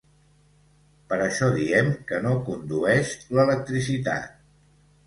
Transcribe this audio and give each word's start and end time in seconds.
Per 1.11 1.19
això 1.25 1.49
diem 1.59 1.91
que 2.09 2.23
no 2.27 2.33
condueix 2.49 3.13
l'electricitat. 3.37 4.35